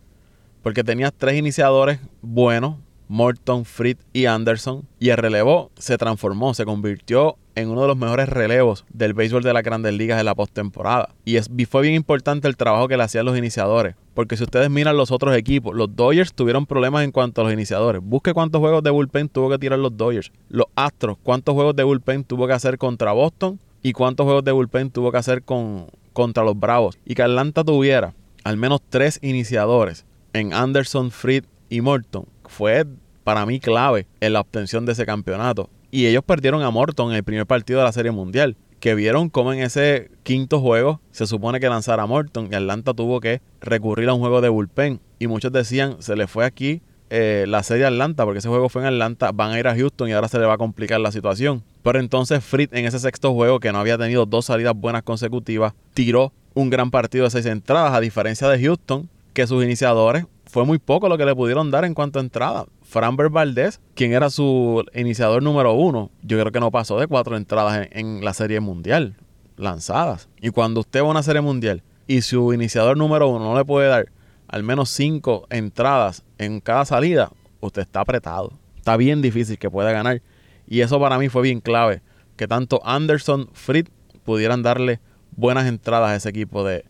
Porque 0.63 0.83
tenías 0.83 1.13
tres 1.15 1.35
iniciadores 1.35 1.99
buenos, 2.21 2.75
Morton, 3.11 3.65
Fritz 3.65 4.05
y 4.13 4.25
Anderson. 4.25 4.87
Y 4.97 5.09
el 5.09 5.17
relevo 5.17 5.69
se 5.77 5.97
transformó, 5.97 6.53
se 6.53 6.63
convirtió 6.63 7.35
en 7.55 7.67
uno 7.67 7.81
de 7.81 7.87
los 7.89 7.97
mejores 7.97 8.29
relevos 8.29 8.85
del 8.87 9.13
béisbol 9.13 9.43
de 9.43 9.51
las 9.51 9.63
grandes 9.63 9.93
ligas 9.93 10.17
en 10.17 10.25
la 10.25 10.33
postemporada. 10.33 11.09
Y 11.25 11.35
es, 11.35 11.49
fue 11.69 11.81
bien 11.81 11.93
importante 11.93 12.47
el 12.47 12.55
trabajo 12.55 12.87
que 12.87 12.95
le 12.95 13.03
hacían 13.03 13.25
los 13.25 13.37
iniciadores. 13.37 13.95
Porque 14.13 14.37
si 14.37 14.43
ustedes 14.43 14.69
miran 14.69 14.95
los 14.95 15.11
otros 15.11 15.35
equipos, 15.35 15.75
los 15.75 15.93
Dodgers 15.93 16.33
tuvieron 16.33 16.65
problemas 16.65 17.03
en 17.03 17.11
cuanto 17.11 17.41
a 17.41 17.43
los 17.43 17.51
iniciadores. 17.51 18.01
Busque 18.01 18.33
cuántos 18.33 18.59
juegos 18.59 18.81
de 18.81 18.91
bullpen 18.91 19.27
tuvo 19.27 19.49
que 19.49 19.59
tirar 19.59 19.79
los 19.79 19.97
Dodgers. 19.97 20.31
Los 20.47 20.67
Astros, 20.75 21.17
cuántos 21.21 21.53
juegos 21.53 21.75
de 21.75 21.83
bullpen 21.83 22.23
tuvo 22.23 22.47
que 22.47 22.53
hacer 22.53 22.77
contra 22.77 23.11
Boston 23.11 23.59
y 23.83 23.91
cuántos 23.91 24.23
juegos 24.23 24.45
de 24.45 24.53
bullpen 24.53 24.89
tuvo 24.89 25.11
que 25.11 25.17
hacer 25.17 25.43
con, 25.43 25.87
contra 26.13 26.45
los 26.45 26.57
Bravos. 26.57 26.97
Y 27.05 27.15
que 27.15 27.23
Atlanta 27.23 27.65
tuviera 27.65 28.13
al 28.45 28.55
menos 28.55 28.79
tres 28.89 29.19
iniciadores 29.21 30.05
en 30.31 30.53
Anderson, 30.53 31.11
Fritz 31.11 31.49
y 31.69 31.81
Morton 31.81 32.25
fue 32.51 32.85
para 33.23 33.45
mí 33.45 33.59
clave 33.59 34.07
en 34.19 34.33
la 34.33 34.41
obtención 34.41 34.85
de 34.85 34.93
ese 34.93 35.05
campeonato. 35.05 35.69
Y 35.91 36.07
ellos 36.07 36.23
perdieron 36.23 36.63
a 36.63 36.71
Morton 36.71 37.11
en 37.11 37.17
el 37.17 37.23
primer 37.23 37.45
partido 37.45 37.79
de 37.79 37.85
la 37.85 37.91
Serie 37.91 38.11
Mundial. 38.11 38.55
Que 38.79 38.95
vieron 38.95 39.29
cómo 39.29 39.53
en 39.53 39.59
ese 39.59 40.09
quinto 40.23 40.59
juego 40.59 41.01
se 41.11 41.27
supone 41.27 41.59
que 41.59 41.69
lanzara 41.69 42.03
a 42.03 42.07
Morton 42.07 42.49
y 42.51 42.55
Atlanta 42.55 42.95
tuvo 42.95 43.19
que 43.19 43.41
recurrir 43.59 44.09
a 44.09 44.13
un 44.13 44.21
juego 44.21 44.41
de 44.41 44.49
bullpen. 44.49 44.99
Y 45.19 45.27
muchos 45.27 45.51
decían, 45.51 45.97
se 45.99 46.15
le 46.15 46.25
fue 46.25 46.45
aquí 46.45 46.81
eh, 47.13 47.43
la 47.45 47.61
serie 47.61 47.85
Atlanta, 47.85 48.23
porque 48.23 48.39
ese 48.39 48.47
juego 48.47 48.69
fue 48.69 48.83
en 48.83 48.87
Atlanta, 48.87 49.31
van 49.33 49.51
a 49.51 49.59
ir 49.59 49.67
a 49.67 49.75
Houston 49.75 50.07
y 50.07 50.13
ahora 50.13 50.29
se 50.29 50.39
le 50.39 50.45
va 50.45 50.53
a 50.53 50.57
complicar 50.57 51.01
la 51.01 51.11
situación. 51.11 51.61
Pero 51.83 51.99
entonces 51.99 52.41
Fritz 52.41 52.71
en 52.71 52.85
ese 52.85 52.99
sexto 52.99 53.33
juego, 53.33 53.59
que 53.59 53.73
no 53.73 53.79
había 53.79 53.97
tenido 53.97 54.25
dos 54.25 54.45
salidas 54.45 54.73
buenas 54.75 55.03
consecutivas, 55.03 55.73
tiró 55.93 56.31
un 56.53 56.69
gran 56.69 56.89
partido 56.89 57.25
de 57.25 57.29
seis 57.29 57.45
entradas, 57.47 57.93
a 57.93 57.99
diferencia 57.99 58.47
de 58.47 58.63
Houston, 58.63 59.09
que 59.33 59.45
sus 59.45 59.61
iniciadores 59.61 60.25
fue 60.45 60.65
muy 60.65 60.79
poco 60.79 61.09
lo 61.09 61.17
que 61.17 61.25
le 61.25 61.35
pudieron 61.35 61.69
dar 61.69 61.83
en 61.83 61.93
cuanto 61.93 62.19
a 62.19 62.21
entradas. 62.21 62.65
Framber 62.91 63.29
Valdez, 63.29 63.79
quien 63.95 64.11
era 64.11 64.29
su 64.29 64.83
iniciador 64.93 65.41
número 65.41 65.71
uno, 65.71 66.11
yo 66.23 66.37
creo 66.37 66.51
que 66.51 66.59
no 66.59 66.71
pasó 66.71 66.99
de 66.99 67.07
cuatro 67.07 67.37
entradas 67.37 67.87
en, 67.89 68.25
la 68.25 68.33
serie 68.33 68.59
mundial 68.59 69.15
lanzadas. 69.55 70.27
Y 70.41 70.49
cuando 70.49 70.81
usted 70.81 71.01
va 71.01 71.07
a 71.07 71.11
una 71.11 71.23
serie 71.23 71.39
mundial 71.39 71.83
y 72.05 72.21
su 72.21 72.51
iniciador 72.51 72.97
número 72.97 73.29
uno 73.29 73.45
no 73.45 73.57
le 73.57 73.63
puede 73.63 73.87
dar 73.87 74.11
al 74.49 74.63
menos 74.63 74.89
cinco 74.89 75.47
entradas 75.49 76.25
en 76.37 76.59
cada 76.59 76.83
salida, 76.83 77.31
usted 77.61 77.83
está 77.83 78.01
apretado. 78.01 78.51
Está 78.75 78.97
bien 78.97 79.21
difícil 79.21 79.57
que 79.57 79.71
pueda 79.71 79.93
ganar. 79.93 80.21
Y 80.67 80.81
eso 80.81 80.99
para 80.99 81.17
mí 81.17 81.29
fue 81.29 81.43
bien 81.43 81.61
clave. 81.61 82.01
Que 82.35 82.45
tanto 82.45 82.81
Anderson, 82.83 83.47
Fritz 83.53 83.89
pudieran 84.25 84.63
darle 84.63 84.99
buenas 85.37 85.65
entradas 85.65 86.09
a 86.09 86.15
ese 86.17 86.27
equipo 86.27 86.65
de, 86.65 86.83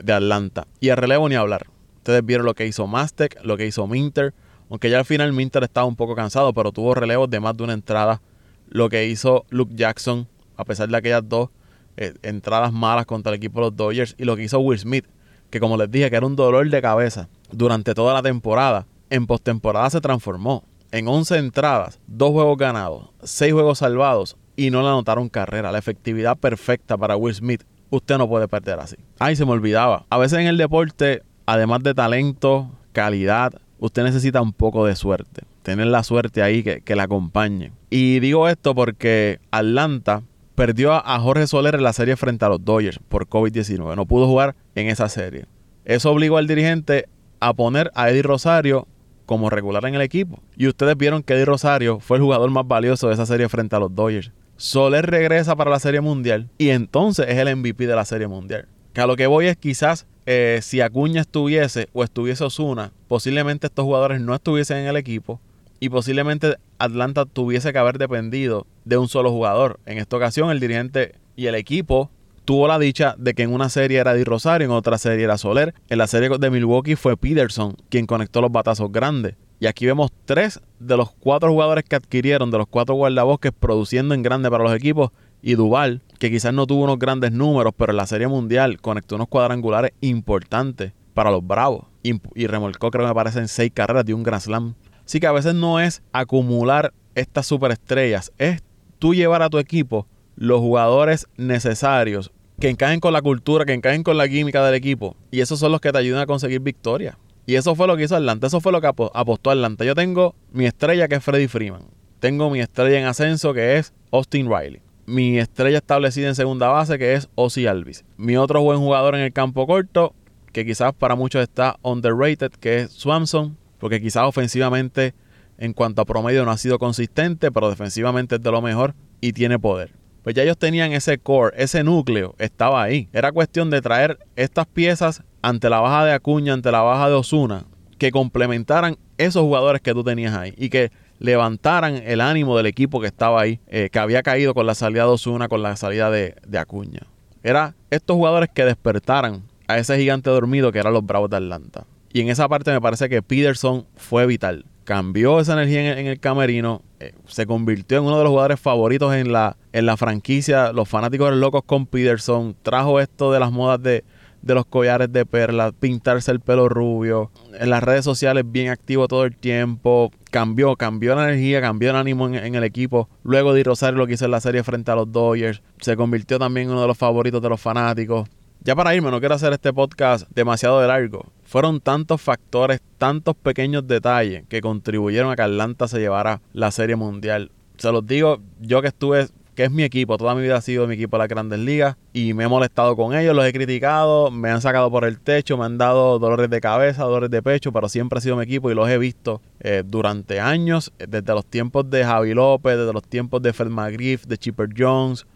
Atlanta. 0.00 0.66
Y 0.80 0.88
a 0.88 0.96
relevo 0.96 1.28
ni 1.28 1.36
hablar. 1.36 1.68
Ustedes 1.98 2.26
vieron 2.26 2.44
lo 2.44 2.54
que 2.54 2.66
hizo 2.66 2.88
Mastek, 2.88 3.38
lo 3.44 3.56
que 3.56 3.68
hizo 3.68 3.86
Minter. 3.86 4.34
Aunque 4.74 4.90
ya 4.90 4.98
al 4.98 5.04
final 5.04 5.32
Minter 5.32 5.62
estaba 5.62 5.86
un 5.86 5.94
poco 5.94 6.16
cansado, 6.16 6.52
pero 6.52 6.72
tuvo 6.72 6.96
relevos 6.96 7.30
de 7.30 7.38
más 7.38 7.56
de 7.56 7.62
una 7.62 7.74
entrada. 7.74 8.20
Lo 8.66 8.88
que 8.88 9.06
hizo 9.06 9.44
Luke 9.48 9.72
Jackson, 9.76 10.26
a 10.56 10.64
pesar 10.64 10.88
de 10.88 10.96
aquellas 10.96 11.22
dos 11.28 11.50
eh, 11.96 12.12
entradas 12.22 12.72
malas 12.72 13.06
contra 13.06 13.30
el 13.30 13.36
equipo 13.36 13.60
de 13.60 13.66
los 13.66 13.76
Dodgers. 13.76 14.16
Y 14.18 14.24
lo 14.24 14.34
que 14.34 14.42
hizo 14.42 14.58
Will 14.58 14.80
Smith, 14.80 15.06
que 15.50 15.60
como 15.60 15.76
les 15.76 15.88
dije, 15.92 16.10
que 16.10 16.16
era 16.16 16.26
un 16.26 16.34
dolor 16.34 16.68
de 16.68 16.82
cabeza 16.82 17.28
durante 17.52 17.94
toda 17.94 18.14
la 18.14 18.22
temporada, 18.22 18.88
en 19.10 19.28
postemporada 19.28 19.88
se 19.90 20.00
transformó. 20.00 20.64
En 20.90 21.06
11 21.06 21.38
entradas, 21.38 22.00
dos 22.08 22.32
juegos 22.32 22.58
ganados, 22.58 23.10
6 23.22 23.52
juegos 23.52 23.78
salvados 23.78 24.36
y 24.56 24.70
no 24.72 24.82
le 24.82 24.88
anotaron 24.88 25.28
carrera. 25.28 25.70
La 25.70 25.78
efectividad 25.78 26.36
perfecta 26.36 26.98
para 26.98 27.14
Will 27.14 27.36
Smith. 27.36 27.62
Usted 27.90 28.18
no 28.18 28.28
puede 28.28 28.48
perder 28.48 28.80
así. 28.80 28.96
Ay, 29.20 29.36
se 29.36 29.44
me 29.44 29.52
olvidaba. 29.52 30.04
A 30.10 30.18
veces 30.18 30.40
en 30.40 30.48
el 30.48 30.58
deporte, 30.58 31.22
además 31.46 31.84
de 31.84 31.94
talento, 31.94 32.72
calidad, 32.92 33.52
usted 33.78 34.04
necesita 34.04 34.40
un 34.40 34.52
poco 34.52 34.86
de 34.86 34.96
suerte. 34.96 35.42
Tener 35.62 35.86
la 35.86 36.02
suerte 36.02 36.42
ahí 36.42 36.62
que, 36.62 36.80
que 36.80 36.96
la 36.96 37.04
acompañe. 37.04 37.72
Y 37.90 38.20
digo 38.20 38.48
esto 38.48 38.74
porque 38.74 39.40
Atlanta 39.50 40.22
perdió 40.54 40.92
a 40.92 41.18
Jorge 41.18 41.46
Soler 41.46 41.74
en 41.74 41.82
la 41.82 41.92
serie 41.92 42.16
frente 42.16 42.44
a 42.44 42.48
los 42.48 42.64
Dodgers 42.64 43.00
por 43.08 43.28
COVID-19. 43.28 43.96
No 43.96 44.06
pudo 44.06 44.26
jugar 44.26 44.54
en 44.74 44.88
esa 44.88 45.08
serie. 45.08 45.46
Eso 45.84 46.10
obligó 46.10 46.38
al 46.38 46.46
dirigente 46.46 47.08
a 47.40 47.52
poner 47.52 47.90
a 47.94 48.10
Eddie 48.10 48.22
Rosario 48.22 48.86
como 49.26 49.50
regular 49.50 49.84
en 49.86 49.94
el 49.94 50.02
equipo. 50.02 50.40
Y 50.56 50.68
ustedes 50.68 50.96
vieron 50.96 51.22
que 51.22 51.34
Eddie 51.34 51.44
Rosario 51.44 52.00
fue 52.00 52.18
el 52.18 52.22
jugador 52.22 52.50
más 52.50 52.66
valioso 52.66 53.08
de 53.08 53.14
esa 53.14 53.26
serie 53.26 53.48
frente 53.48 53.76
a 53.76 53.80
los 53.80 53.94
Dodgers. 53.94 54.32
Soler 54.56 55.06
regresa 55.06 55.56
para 55.56 55.70
la 55.70 55.80
Serie 55.80 56.00
Mundial 56.00 56.48
y 56.58 56.68
entonces 56.68 57.26
es 57.28 57.36
el 57.38 57.56
MVP 57.56 57.86
de 57.86 57.96
la 57.96 58.04
Serie 58.04 58.28
Mundial. 58.28 58.68
Que 58.92 59.00
a 59.00 59.06
lo 59.06 59.16
que 59.16 59.26
voy 59.26 59.46
es 59.46 59.56
quizás 59.56 60.06
eh, 60.26 60.60
si 60.62 60.80
Acuña 60.80 61.20
estuviese 61.20 61.88
o 61.92 62.04
estuviese 62.04 62.44
Osuna, 62.44 62.92
posiblemente 63.08 63.66
estos 63.66 63.84
jugadores 63.84 64.20
no 64.20 64.34
estuviesen 64.34 64.78
en 64.78 64.86
el 64.86 64.96
equipo 64.96 65.40
y 65.80 65.88
posiblemente 65.88 66.56
Atlanta 66.78 67.26
tuviese 67.26 67.72
que 67.72 67.78
haber 67.78 67.98
dependido 67.98 68.66
de 68.84 68.96
un 68.96 69.08
solo 69.08 69.30
jugador. 69.30 69.80
En 69.86 69.98
esta 69.98 70.16
ocasión 70.16 70.50
el 70.50 70.60
dirigente 70.60 71.14
y 71.36 71.46
el 71.46 71.54
equipo 71.54 72.10
tuvo 72.44 72.68
la 72.68 72.78
dicha 72.78 73.14
de 73.18 73.34
que 73.34 73.42
en 73.42 73.52
una 73.52 73.68
serie 73.68 73.98
era 73.98 74.14
Di 74.14 74.24
Rosario, 74.24 74.66
en 74.66 74.72
otra 74.72 74.98
serie 74.98 75.24
era 75.24 75.38
Soler. 75.38 75.74
En 75.88 75.98
la 75.98 76.06
serie 76.06 76.30
de 76.38 76.50
Milwaukee 76.50 76.96
fue 76.96 77.16
Peterson 77.16 77.76
quien 77.88 78.06
conectó 78.06 78.40
los 78.40 78.52
batazos 78.52 78.90
grandes. 78.92 79.34
Y 79.60 79.66
aquí 79.66 79.86
vemos 79.86 80.10
tres 80.24 80.60
de 80.78 80.96
los 80.96 81.10
cuatro 81.12 81.50
jugadores 81.50 81.84
que 81.84 81.96
adquirieron, 81.96 82.50
de 82.50 82.58
los 82.58 82.66
cuatro 82.66 82.94
guardabosques, 82.96 83.52
produciendo 83.52 84.14
en 84.14 84.22
grande 84.22 84.50
para 84.50 84.64
los 84.64 84.74
equipos. 84.74 85.10
Y 85.46 85.56
Duval, 85.56 86.00
que 86.18 86.30
quizás 86.30 86.54
no 86.54 86.66
tuvo 86.66 86.84
unos 86.84 86.98
grandes 86.98 87.30
números, 87.30 87.74
pero 87.76 87.92
en 87.92 87.98
la 87.98 88.06
serie 88.06 88.26
mundial 88.28 88.80
conectó 88.80 89.16
unos 89.16 89.28
cuadrangulares 89.28 89.92
importantes 90.00 90.94
para 91.12 91.30
los 91.30 91.46
Bravos. 91.46 91.84
Y, 92.02 92.46
remolcó, 92.46 92.90
creo 92.90 93.04
que 93.04 93.08
me 93.08 93.14
parecen 93.14 93.46
seis 93.48 93.70
carreras 93.74 94.06
de 94.06 94.14
un 94.14 94.22
Grand 94.22 94.40
Slam. 94.40 94.74
Así 95.04 95.20
que 95.20 95.26
a 95.26 95.32
veces 95.32 95.54
no 95.54 95.80
es 95.80 96.02
acumular 96.12 96.94
estas 97.14 97.46
superestrellas, 97.46 98.32
es 98.38 98.62
tú 98.98 99.12
llevar 99.12 99.42
a 99.42 99.50
tu 99.50 99.58
equipo 99.58 100.06
los 100.34 100.60
jugadores 100.60 101.28
necesarios 101.36 102.32
que 102.58 102.70
encajen 102.70 103.00
con 103.00 103.12
la 103.12 103.20
cultura, 103.20 103.66
que 103.66 103.74
encajen 103.74 104.02
con 104.02 104.16
la 104.16 104.26
química 104.26 104.64
del 104.64 104.74
equipo. 104.74 105.14
Y 105.30 105.40
esos 105.40 105.58
son 105.58 105.72
los 105.72 105.82
que 105.82 105.92
te 105.92 105.98
ayudan 105.98 106.22
a 106.22 106.26
conseguir 106.26 106.60
victoria. 106.60 107.18
Y 107.44 107.56
eso 107.56 107.74
fue 107.74 107.86
lo 107.86 107.98
que 107.98 108.04
hizo 108.04 108.16
Atlanta, 108.16 108.46
eso 108.46 108.62
fue 108.62 108.72
lo 108.72 108.80
que 108.80 108.86
apostó 108.86 109.50
Atlanta. 109.50 109.84
Yo 109.84 109.94
tengo 109.94 110.34
mi 110.52 110.64
estrella 110.64 111.06
que 111.06 111.16
es 111.16 111.22
Freddy 111.22 111.48
Freeman. 111.48 111.82
Tengo 112.18 112.48
mi 112.48 112.60
estrella 112.60 112.98
en 112.98 113.04
ascenso 113.04 113.52
que 113.52 113.76
es 113.76 113.92
Austin 114.10 114.48
Riley. 114.48 114.80
Mi 115.06 115.38
estrella 115.38 115.78
establecida 115.78 116.28
en 116.28 116.34
segunda 116.34 116.68
base 116.68 116.98
que 116.98 117.14
es 117.14 117.28
Ozzy 117.34 117.66
Alvis. 117.66 118.04
Mi 118.16 118.36
otro 118.36 118.62
buen 118.62 118.78
jugador 118.78 119.14
en 119.14 119.22
el 119.22 119.32
campo 119.32 119.66
corto, 119.66 120.14
que 120.52 120.64
quizás 120.64 120.92
para 120.92 121.14
muchos 121.14 121.42
está 121.42 121.76
underrated, 121.82 122.52
que 122.52 122.80
es 122.80 122.92
Swanson. 122.92 123.56
Porque 123.78 124.00
quizás 124.00 124.24
ofensivamente 124.24 125.14
en 125.58 125.72
cuanto 125.72 126.02
a 126.02 126.04
promedio 126.04 126.44
no 126.44 126.50
ha 126.50 126.58
sido 126.58 126.78
consistente, 126.78 127.52
pero 127.52 127.68
defensivamente 127.68 128.36
es 128.36 128.42
de 128.42 128.50
lo 128.50 128.62
mejor 128.62 128.94
y 129.20 129.32
tiene 129.32 129.58
poder 129.58 129.92
pues 130.24 130.34
ya 130.34 130.42
ellos 130.42 130.56
tenían 130.56 130.92
ese 130.92 131.18
core, 131.18 131.54
ese 131.62 131.84
núcleo, 131.84 132.34
estaba 132.38 132.82
ahí. 132.82 133.10
Era 133.12 133.30
cuestión 133.30 133.68
de 133.68 133.82
traer 133.82 134.18
estas 134.36 134.66
piezas 134.66 135.22
ante 135.42 135.68
la 135.68 135.80
baja 135.80 136.06
de 136.06 136.12
Acuña, 136.12 136.54
ante 136.54 136.72
la 136.72 136.80
baja 136.80 137.10
de 137.10 137.14
Osuna, 137.14 137.66
que 137.98 138.10
complementaran 138.10 138.96
esos 139.18 139.42
jugadores 139.42 139.82
que 139.82 139.92
tú 139.92 140.02
tenías 140.02 140.34
ahí 140.34 140.54
y 140.56 140.70
que 140.70 140.90
levantaran 141.18 141.96
el 142.04 142.20
ánimo 142.20 142.56
del 142.56 142.66
equipo 142.66 143.00
que 143.00 143.06
estaba 143.06 143.40
ahí, 143.40 143.60
eh, 143.66 143.88
que 143.90 143.98
había 143.98 144.22
caído 144.22 144.54
con 144.54 144.66
la 144.66 144.74
salida 144.74 145.02
de 145.02 145.10
Osuna, 145.10 145.48
con 145.48 145.62
la 145.62 145.76
salida 145.76 146.10
de, 146.10 146.34
Acuña. 146.58 147.02
Era 147.42 147.74
estos 147.90 148.16
jugadores 148.16 148.50
que 148.54 148.64
despertaran 148.64 149.42
a 149.68 149.78
ese 149.78 149.96
gigante 149.98 150.30
dormido 150.30 150.72
que 150.72 150.78
eran 150.78 150.92
los 150.92 151.04
Bravos 151.04 151.30
de 151.30 151.36
Atlanta. 151.36 151.86
Y 152.12 152.20
en 152.20 152.28
esa 152.28 152.48
parte 152.48 152.70
me 152.70 152.80
parece 152.80 153.08
que 153.08 153.22
Peterson 153.22 153.86
fue 153.96 154.26
vital. 154.26 154.64
Cambió 154.84 155.40
esa 155.40 155.54
energía 155.54 155.98
en 155.98 156.06
el, 156.06 156.20
camerino, 156.20 156.82
eh, 157.00 157.12
se 157.26 157.46
convirtió 157.46 157.98
en 157.98 158.04
uno 158.04 158.18
de 158.18 158.24
los 158.24 158.30
jugadores 158.30 158.60
favoritos 158.60 159.14
en 159.14 159.32
la, 159.32 159.56
en 159.72 159.86
la 159.86 159.96
franquicia. 159.96 160.72
Los 160.72 160.88
fanáticos 160.88 161.32
locos 161.34 161.62
con 161.64 161.86
Peterson. 161.86 162.54
Trajo 162.62 163.00
esto 163.00 163.32
de 163.32 163.40
las 163.40 163.50
modas 163.50 163.82
de, 163.82 164.04
de 164.44 164.54
los 164.54 164.66
collares 164.66 165.10
de 165.10 165.24
perlas, 165.24 165.72
pintarse 165.78 166.30
el 166.30 166.40
pelo 166.40 166.68
rubio. 166.68 167.30
En 167.58 167.70
las 167.70 167.82
redes 167.82 168.04
sociales 168.04 168.44
bien 168.46 168.68
activo 168.68 169.08
todo 169.08 169.24
el 169.24 169.36
tiempo. 169.36 170.12
Cambió, 170.30 170.76
cambió 170.76 171.14
la 171.14 171.24
energía, 171.24 171.60
cambió 171.60 171.90
el 171.90 171.96
ánimo 171.96 172.28
en, 172.28 172.54
el 172.54 172.64
equipo. 172.64 173.08
Luego 173.22 173.54
de 173.54 173.62
Rosario 173.62 173.98
lo 173.98 174.06
que 174.06 174.14
hizo 174.14 174.26
en 174.26 174.32
la 174.32 174.40
serie 174.40 174.62
frente 174.62 174.90
a 174.90 174.96
los 174.96 175.10
Dodgers. 175.10 175.62
Se 175.80 175.96
convirtió 175.96 176.38
también 176.38 176.66
en 176.66 176.72
uno 176.72 176.82
de 176.82 176.88
los 176.88 176.98
favoritos 176.98 177.40
de 177.40 177.48
los 177.48 177.60
fanáticos. 177.60 178.28
Ya 178.60 178.74
para 178.74 178.94
irme, 178.94 179.10
no 179.10 179.20
quiero 179.20 179.34
hacer 179.34 179.52
este 179.52 179.72
podcast 179.72 180.28
demasiado 180.34 180.80
de 180.80 180.88
largo. 180.88 181.26
Fueron 181.44 181.80
tantos 181.80 182.20
factores, 182.20 182.80
tantos 182.98 183.36
pequeños 183.36 183.86
detalles 183.86 184.44
que 184.48 184.60
contribuyeron 184.60 185.30
a 185.30 185.36
que 185.36 185.42
Atlanta 185.42 185.88
se 185.88 186.00
llevara 186.00 186.40
la 186.52 186.70
Serie 186.70 186.96
Mundial. 186.96 187.50
Se 187.76 187.92
los 187.92 188.06
digo, 188.06 188.40
yo 188.60 188.82
que 188.82 188.88
estuve, 188.88 189.28
que 189.54 189.64
es 189.64 189.70
mi 189.70 189.82
equipo, 189.82 190.16
toda 190.16 190.34
mi 190.34 190.42
vida 190.42 190.56
ha 190.56 190.60
sido 190.60 190.86
mi 190.86 190.94
equipo 190.94 191.16
de 191.16 191.22
las 191.22 191.28
grandes 191.28 191.58
ligas 191.58 191.96
y 192.12 192.34
me 192.34 192.44
he 192.44 192.48
molestado 192.48 192.96
con 192.96 193.14
ellos, 193.14 193.34
los 193.34 193.44
he 193.44 193.52
criticado, 193.52 194.30
me 194.30 194.50
han 194.50 194.60
sacado 194.60 194.90
por 194.90 195.04
el 195.04 195.20
techo, 195.20 195.56
me 195.56 195.64
han 195.64 195.78
dado 195.78 196.18
dolores 196.18 196.50
de 196.50 196.60
cabeza, 196.60 197.04
dolores 197.04 197.30
de 197.30 197.42
pecho, 197.42 197.72
pero 197.72 197.88
siempre 197.88 198.18
ha 198.18 198.20
sido 198.20 198.36
mi 198.36 198.44
equipo 198.44 198.70
y 198.70 198.74
los 198.74 198.88
he 198.88 198.98
visto 198.98 199.40
eh, 199.60 199.82
durante 199.86 200.40
años, 200.40 200.92
desde 200.98 201.32
los 201.32 201.46
tiempos 201.46 201.88
de 201.88 202.04
Javi 202.04 202.34
López, 202.34 202.76
desde 202.76 202.92
los 202.92 203.04
tiempos 203.04 203.42
de 203.42 203.52
Fred 203.52 203.70
McGriff, 203.70 204.26
de 204.26 204.36
Chipper 204.36 204.68
Jones, 204.76 205.26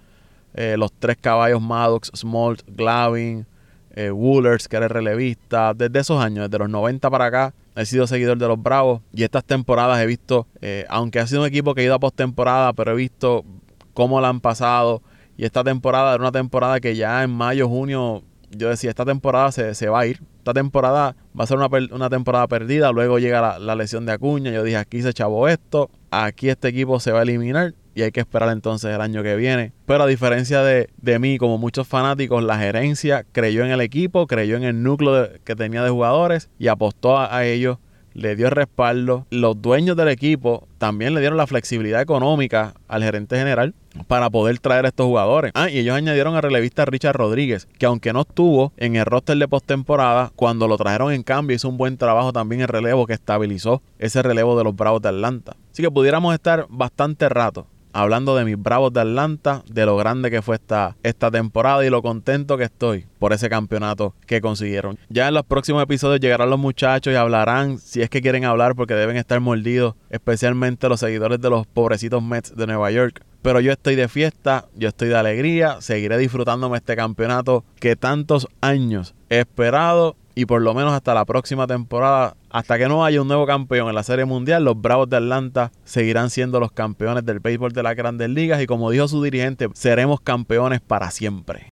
eh, 0.54 0.76
los 0.76 0.92
tres 0.92 1.16
caballos 1.20 1.60
Maddox, 1.60 2.10
Smalt, 2.14 2.62
Glavin, 2.66 3.46
eh, 3.94 4.10
Woolers, 4.10 4.68
que 4.68 4.76
era 4.76 4.88
relevista. 4.88 5.74
Desde 5.74 5.98
esos 5.98 6.22
años, 6.22 6.48
desde 6.48 6.58
los 6.58 6.70
90 6.70 7.10
para 7.10 7.26
acá, 7.26 7.54
he 7.74 7.84
sido 7.84 8.06
seguidor 8.06 8.38
de 8.38 8.46
los 8.46 8.62
Bravos. 8.62 9.02
Y 9.12 9.22
estas 9.22 9.44
temporadas 9.44 10.00
he 10.00 10.06
visto, 10.06 10.46
eh, 10.60 10.84
aunque 10.88 11.20
ha 11.20 11.26
sido 11.26 11.42
un 11.42 11.48
equipo 11.48 11.74
que 11.74 11.80
ha 11.80 11.84
ido 11.84 11.94
a 11.94 11.98
postemporada, 11.98 12.72
pero 12.72 12.92
he 12.92 12.94
visto 12.94 13.44
cómo 13.98 14.20
la 14.20 14.28
han 14.28 14.40
pasado. 14.40 15.02
Y 15.36 15.44
esta 15.44 15.64
temporada 15.64 16.14
era 16.14 16.22
una 16.22 16.30
temporada 16.30 16.78
que 16.78 16.94
ya 16.94 17.24
en 17.24 17.30
mayo, 17.30 17.68
junio, 17.68 18.22
yo 18.52 18.68
decía, 18.68 18.90
esta 18.90 19.04
temporada 19.04 19.50
se, 19.50 19.74
se 19.74 19.88
va 19.88 19.98
a 19.98 20.06
ir. 20.06 20.22
Esta 20.38 20.54
temporada 20.54 21.16
va 21.36 21.42
a 21.42 21.46
ser 21.48 21.56
una, 21.56 21.66
una 21.90 22.08
temporada 22.08 22.46
perdida. 22.46 22.92
Luego 22.92 23.18
llega 23.18 23.40
la, 23.40 23.58
la, 23.58 23.74
lesión 23.74 24.06
de 24.06 24.12
Acuña. 24.12 24.52
Yo 24.52 24.62
dije, 24.62 24.76
aquí 24.76 25.02
se 25.02 25.12
chavó 25.12 25.48
esto. 25.48 25.90
Aquí 26.12 26.48
este 26.48 26.68
equipo 26.68 27.00
se 27.00 27.10
va 27.10 27.18
a 27.18 27.22
eliminar 27.22 27.74
y 27.92 28.02
hay 28.02 28.12
que 28.12 28.20
esperar 28.20 28.50
entonces 28.50 28.94
el 28.94 29.00
año 29.00 29.24
que 29.24 29.34
viene. 29.34 29.72
Pero 29.84 30.04
a 30.04 30.06
diferencia 30.06 30.62
de, 30.62 31.18
mí, 31.18 31.36
como 31.36 31.58
muchos 31.58 31.88
fanáticos, 31.88 32.44
la 32.44 32.56
gerencia 32.56 33.26
creyó 33.32 33.64
en 33.64 33.72
el 33.72 33.80
equipo, 33.80 34.28
creyó 34.28 34.56
en 34.56 34.62
el 34.62 34.80
núcleo 34.84 35.28
que 35.42 35.56
tenía 35.56 35.82
de 35.82 35.90
jugadores 35.90 36.48
y 36.60 36.68
apostó 36.68 37.18
a, 37.18 37.44
ellos. 37.44 37.78
Le 38.14 38.36
dio 38.36 38.50
respaldo. 38.50 39.26
Los 39.30 39.60
dueños 39.60 39.96
del 39.96 40.08
equipo 40.08 40.66
también 40.78 41.14
le 41.14 41.20
dieron 41.20 41.36
la 41.36 41.46
flexibilidad 41.46 42.00
económica 42.00 42.74
al 42.88 43.02
gerente 43.02 43.36
general 43.36 43.74
para 44.06 44.30
poder 44.30 44.58
traer 44.58 44.84
a 44.84 44.88
estos 44.88 45.06
jugadores. 45.06 45.52
Ah, 45.54 45.70
y 45.70 45.78
ellos 45.78 45.96
añadieron 45.96 46.36
al 46.36 46.42
relevista 46.42 46.84
Richard 46.84 47.16
Rodríguez, 47.16 47.66
que 47.78 47.86
aunque 47.86 48.12
no 48.12 48.22
estuvo 48.22 48.72
en 48.76 48.96
el 48.96 49.04
roster 49.04 49.36
de 49.36 49.48
postemporada, 49.48 50.30
cuando 50.36 50.68
lo 50.68 50.76
trajeron 50.76 51.12
en 51.12 51.22
cambio 51.22 51.56
hizo 51.56 51.68
un 51.68 51.76
buen 51.76 51.96
trabajo 51.96 52.32
también 52.32 52.62
en 52.62 52.68
relevo 52.68 53.06
que 53.06 53.14
estabilizó 53.14 53.82
ese 53.98 54.22
relevo 54.22 54.56
de 54.56 54.64
los 54.64 54.76
Bravos 54.76 55.02
de 55.02 55.08
Atlanta. 55.08 55.56
Así 55.72 55.82
que 55.82 55.90
pudiéramos 55.90 56.34
estar 56.34 56.66
bastante 56.68 57.28
rato 57.28 57.66
hablando 57.92 58.36
de 58.36 58.44
mis 58.44 58.60
Bravos 58.60 58.92
de 58.92 59.00
Atlanta, 59.00 59.62
de 59.70 59.86
lo 59.86 59.96
grande 59.96 60.30
que 60.30 60.42
fue 60.42 60.56
esta, 60.56 60.96
esta 61.02 61.30
temporada 61.30 61.84
y 61.84 61.90
lo 61.90 62.02
contento 62.02 62.56
que 62.56 62.64
estoy 62.64 63.06
por 63.18 63.32
ese 63.32 63.48
campeonato 63.48 64.14
que 64.26 64.40
consiguieron. 64.40 64.98
Ya 65.08 65.28
en 65.28 65.34
los 65.34 65.44
próximos 65.44 65.82
episodios 65.82 66.20
llegarán 66.20 66.50
los 66.50 66.58
muchachos 66.58 67.12
y 67.12 67.16
hablarán, 67.16 67.78
si 67.78 68.02
es 68.02 68.10
que 68.10 68.22
quieren 68.22 68.44
hablar, 68.44 68.74
porque 68.74 68.94
deben 68.94 69.16
estar 69.16 69.40
mordidos, 69.40 69.94
especialmente 70.10 70.88
los 70.88 71.00
seguidores 71.00 71.40
de 71.40 71.50
los 71.50 71.66
pobrecitos 71.66 72.22
Mets 72.22 72.56
de 72.56 72.66
Nueva 72.66 72.90
York. 72.90 73.22
Pero 73.42 73.60
yo 73.60 73.70
estoy 73.70 73.94
de 73.94 74.08
fiesta, 74.08 74.66
yo 74.74 74.88
estoy 74.88 75.08
de 75.08 75.16
alegría, 75.16 75.80
seguiré 75.80 76.18
disfrutándome 76.18 76.76
este 76.78 76.96
campeonato 76.96 77.64
que 77.78 77.94
tantos 77.94 78.48
años 78.60 79.14
he 79.30 79.40
esperado 79.40 80.16
y 80.38 80.46
por 80.46 80.62
lo 80.62 80.72
menos 80.72 80.92
hasta 80.92 81.14
la 81.14 81.24
próxima 81.24 81.66
temporada, 81.66 82.36
hasta 82.48 82.78
que 82.78 82.86
no 82.86 83.04
haya 83.04 83.20
un 83.20 83.26
nuevo 83.26 83.44
campeón 83.44 83.88
en 83.88 83.96
la 83.96 84.04
Serie 84.04 84.24
Mundial, 84.24 84.64
los 84.64 84.80
Bravos 84.80 85.10
de 85.10 85.16
Atlanta 85.16 85.72
seguirán 85.82 86.30
siendo 86.30 86.60
los 86.60 86.70
campeones 86.70 87.26
del 87.26 87.40
béisbol 87.40 87.72
de 87.72 87.82
las 87.82 87.96
grandes 87.96 88.30
ligas 88.30 88.62
y 88.62 88.66
como 88.66 88.92
dijo 88.92 89.08
su 89.08 89.20
dirigente, 89.20 89.68
seremos 89.74 90.20
campeones 90.20 90.80
para 90.80 91.10
siempre. 91.10 91.66